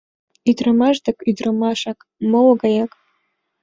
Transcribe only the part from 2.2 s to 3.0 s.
моло гаяк.